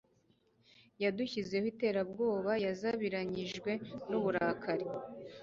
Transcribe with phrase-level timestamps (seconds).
[1.03, 3.71] Yadushyizeho iterabwoba yazabiranyijwe
[4.09, 4.87] n uburakari